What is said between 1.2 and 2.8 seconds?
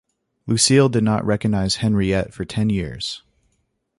recognize Henriette for ten